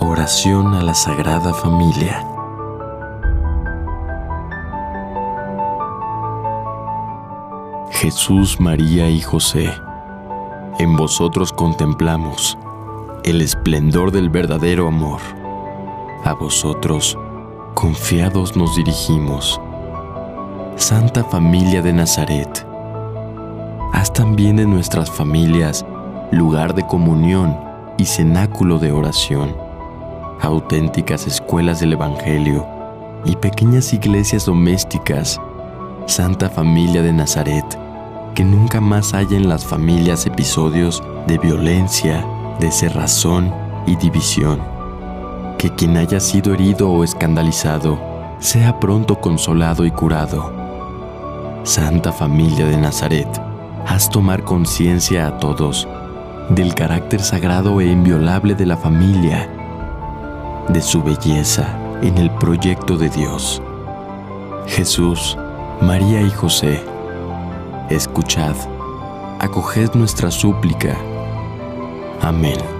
[0.00, 2.22] Oración a la Sagrada Familia.
[7.90, 9.72] Jesús, María y José,
[10.78, 12.58] en vosotros contemplamos
[13.24, 15.20] el esplendor del verdadero amor.
[16.24, 17.18] A vosotros,
[17.74, 19.58] confiados nos dirigimos.
[20.76, 22.66] Santa Familia de Nazaret,
[23.94, 25.86] haz también en nuestras familias
[26.32, 27.56] lugar de comunión
[27.96, 29.65] y cenáculo de oración,
[30.40, 32.66] auténticas escuelas del Evangelio
[33.24, 35.40] y pequeñas iglesias domésticas,
[36.06, 37.64] Santa Familia de Nazaret,
[38.34, 42.24] que nunca más haya en las familias episodios de violencia,
[42.60, 43.52] de cerrazón
[43.86, 44.60] y división.
[45.58, 47.98] Que quien haya sido herido o escandalizado
[48.38, 50.52] sea pronto consolado y curado.
[51.64, 53.28] Santa Familia de Nazaret,
[53.86, 55.88] haz tomar conciencia a todos
[56.50, 59.50] del carácter sagrado e inviolable de la familia,
[60.68, 63.62] de su belleza en el proyecto de Dios.
[64.66, 65.36] Jesús,
[65.80, 66.82] María y José,
[67.90, 68.56] escuchad,
[69.38, 70.96] acoged nuestra súplica.
[72.20, 72.75] Amén.